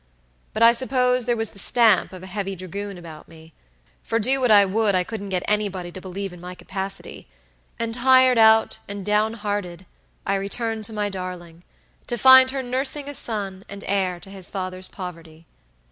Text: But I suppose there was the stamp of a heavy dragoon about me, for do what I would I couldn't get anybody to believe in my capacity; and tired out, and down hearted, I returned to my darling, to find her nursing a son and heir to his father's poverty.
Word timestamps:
But 0.53 0.63
I 0.63 0.73
suppose 0.73 1.25
there 1.25 1.37
was 1.37 1.51
the 1.51 1.59
stamp 1.59 2.11
of 2.11 2.23
a 2.23 2.25
heavy 2.25 2.55
dragoon 2.55 2.97
about 2.97 3.27
me, 3.27 3.53
for 4.01 4.17
do 4.17 4.41
what 4.41 4.49
I 4.49 4.65
would 4.65 4.95
I 4.95 5.03
couldn't 5.03 5.29
get 5.29 5.43
anybody 5.47 5.91
to 5.91 6.01
believe 6.01 6.33
in 6.33 6.41
my 6.41 6.55
capacity; 6.55 7.27
and 7.77 7.93
tired 7.93 8.39
out, 8.39 8.79
and 8.87 9.05
down 9.05 9.33
hearted, 9.35 9.85
I 10.25 10.33
returned 10.33 10.85
to 10.85 10.91
my 10.93 11.09
darling, 11.09 11.61
to 12.07 12.17
find 12.17 12.49
her 12.49 12.63
nursing 12.63 13.07
a 13.07 13.13
son 13.13 13.63
and 13.69 13.83
heir 13.85 14.19
to 14.21 14.31
his 14.31 14.49
father's 14.49 14.87
poverty. 14.87 15.45